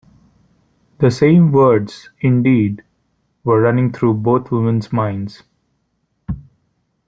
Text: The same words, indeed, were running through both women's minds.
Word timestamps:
The 0.97 1.11
same 1.11 1.51
words, 1.51 2.09
indeed, 2.21 2.83
were 3.43 3.61
running 3.61 3.91
through 3.93 4.15
both 4.15 4.49
women's 4.49 4.91
minds. 4.91 5.43